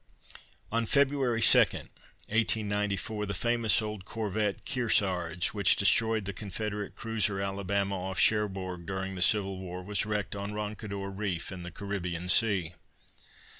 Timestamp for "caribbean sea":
11.69-12.73